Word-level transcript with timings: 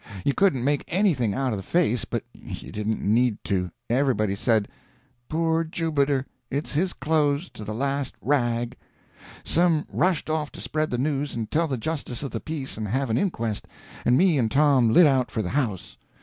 You 0.25 0.33
couldn't 0.33 0.63
make 0.63 0.83
anything 0.87 1.35
out 1.35 1.53
of 1.53 1.57
the 1.57 1.61
face, 1.63 2.05
but 2.05 2.23
you 2.33 2.71
didn't 2.71 3.03
need 3.03 3.37
to. 3.43 3.69
Everybody 3.87 4.35
said: 4.35 4.67
"Poor 5.29 5.63
Jubiter; 5.63 6.25
it's 6.49 6.73
his 6.73 6.91
clothes, 6.91 7.49
to 7.51 7.63
the 7.63 7.75
last 7.75 8.15
rag!" 8.19 8.75
Some 9.43 9.85
rushed 9.93 10.27
off 10.27 10.51
to 10.53 10.59
spread 10.59 10.89
the 10.89 10.97
news 10.97 11.35
and 11.35 11.51
tell 11.51 11.67
the 11.67 11.77
justice 11.77 12.23
of 12.23 12.31
the 12.31 12.39
peace 12.39 12.77
and 12.77 12.87
have 12.87 13.11
an 13.11 13.17
inquest, 13.19 13.67
and 14.03 14.17
me 14.17 14.39
and 14.39 14.49
Tom 14.49 14.89
lit 14.89 15.05
out 15.05 15.29
for 15.29 15.43
the 15.43 15.49
house. 15.49 15.99